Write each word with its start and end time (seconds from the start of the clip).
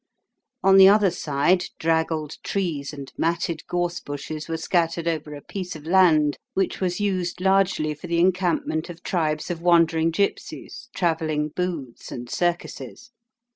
On 0.63 0.77
the 0.77 0.89
other 0.89 1.11
side, 1.11 1.65
draggled 1.77 2.37
trees 2.41 2.91
and 2.91 3.13
matted 3.19 3.61
gorse 3.67 3.99
bushes 3.99 4.47
were 4.49 4.57
scattered 4.57 5.07
over 5.07 5.35
a 5.35 5.43
piece 5.43 5.75
of 5.75 5.85
land 5.85 6.39
which 6.55 6.81
was 6.81 6.99
used 6.99 7.39
largely 7.39 7.93
for 7.93 8.07
the 8.07 8.17
encampment 8.17 8.89
of 8.89 9.03
tribes 9.03 9.51
of 9.51 9.61
wander 9.61 9.99
ing 9.99 10.09
gipsies, 10.11 10.89
travelling 10.95 11.49
booths, 11.49 12.11
and 12.11 12.31
circuses. 12.31 13.11